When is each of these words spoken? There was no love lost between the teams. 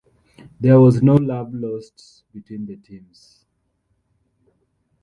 There 0.59 0.79
was 0.79 1.03
no 1.03 1.13
love 1.13 1.53
lost 1.53 2.23
between 2.33 2.65
the 2.65 2.75
teams. 2.75 3.45